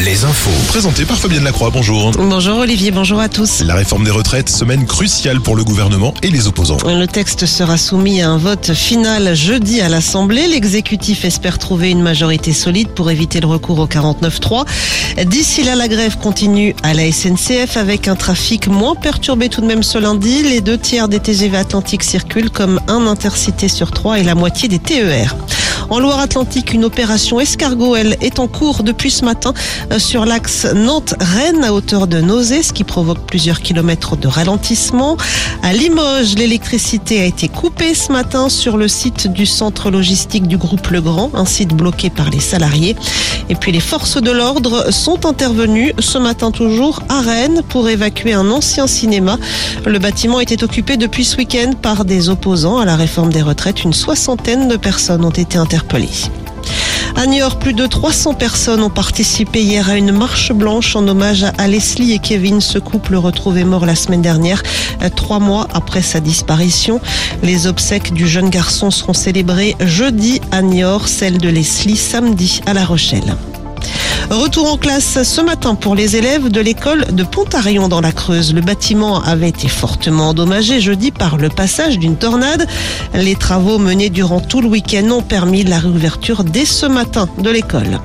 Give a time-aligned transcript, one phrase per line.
[0.00, 0.50] Les infos.
[0.68, 2.10] Présenté par Fabienne Lacroix, bonjour.
[2.12, 3.62] Bonjour Olivier, bonjour à tous.
[3.62, 6.78] La réforme des retraites, semaine cruciale pour le gouvernement et les opposants.
[6.84, 10.48] Le texte sera soumis à un vote final jeudi à l'Assemblée.
[10.48, 14.64] L'exécutif espère trouver une majorité solide pour éviter le recours au 49-3.
[15.24, 19.66] D'ici là, la grève continue à la SNCF avec un trafic moins perturbé tout de
[19.66, 20.42] même ce lundi.
[20.42, 24.68] Les deux tiers des TGV Atlantique circulent comme un intercité sur trois et la moitié
[24.68, 25.36] des TER.
[25.92, 29.52] En Loire-Atlantique, une opération escargot, elle, est en cours depuis ce matin
[29.92, 35.18] euh, sur l'axe Nantes-Rennes à hauteur de Nausée, ce qui provoque plusieurs kilomètres de ralentissement.
[35.62, 40.56] À Limoges, l'électricité a été coupée ce matin sur le site du centre logistique du
[40.56, 42.96] groupe Legrand, un site bloqué par les salariés.
[43.50, 48.32] Et puis les forces de l'ordre sont intervenues ce matin toujours à Rennes pour évacuer
[48.32, 49.36] un ancien cinéma.
[49.84, 53.84] Le bâtiment était occupé depuis ce week-end par des opposants à la réforme des retraites.
[53.84, 55.81] Une soixantaine de personnes ont été interpellées.
[57.16, 61.44] À Niort, plus de 300 personnes ont participé hier à une marche blanche en hommage
[61.58, 64.62] à Leslie et Kevin, ce couple retrouvé mort la semaine dernière,
[65.02, 67.00] euh, trois mois après sa disparition.
[67.42, 72.72] Les obsèques du jeune garçon seront célébrées jeudi à Niort, celle de Leslie samedi à
[72.72, 73.36] La Rochelle.
[74.32, 78.54] Retour en classe ce matin pour les élèves de l'école de Pontarion dans la Creuse.
[78.54, 82.66] Le bâtiment avait été fortement endommagé jeudi par le passage d'une tornade.
[83.12, 87.50] Les travaux menés durant tout le week-end ont permis la réouverture dès ce matin de
[87.50, 88.00] l'école.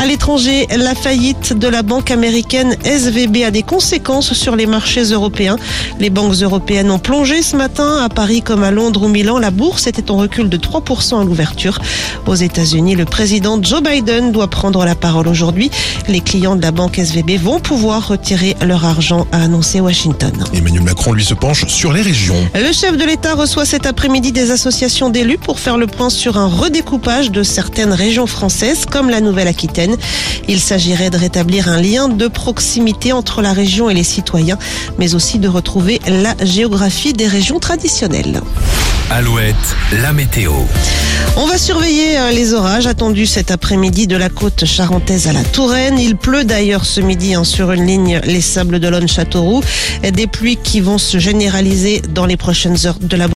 [0.00, 5.02] À l'étranger, la faillite de la banque américaine SVB a des conséquences sur les marchés
[5.02, 5.56] européens.
[5.98, 9.38] Les banques européennes ont plongé ce matin à Paris comme à Londres ou Milan.
[9.38, 11.80] La bourse était en recul de 3% à l'ouverture.
[12.26, 15.68] Aux États-Unis, le président Joe Biden doit prendre la parole aujourd'hui.
[16.06, 20.32] Les clients de la banque SVB vont pouvoir retirer leur argent, a annoncé Washington.
[20.54, 22.48] Emmanuel Macron, lui, se penche sur les régions.
[22.54, 26.38] Le chef de l'État reçoit cet après-midi des associations d'élus pour faire le point sur
[26.38, 29.87] un redécoupage de certaines régions françaises comme la Nouvelle-Aquitaine.
[30.48, 34.58] Il s'agirait de rétablir un lien de proximité entre la région et les citoyens,
[34.98, 38.40] mais aussi de retrouver la géographie des régions traditionnelles.
[39.10, 39.56] Alouette,
[40.02, 40.52] la météo.
[41.36, 45.42] On va surveiller euh, les orages attendus cet après-midi de la côte charentaise à la
[45.42, 45.98] Touraine.
[45.98, 49.62] Il pleut d'ailleurs ce midi hein, sur une ligne les Sables d'Olonne-Châteauroux.
[50.12, 53.26] Des pluies qui vont se généraliser dans les prochaines heures de la